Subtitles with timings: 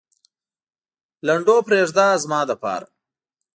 [1.27, 2.85] لنډو پرېږده زما لپاره.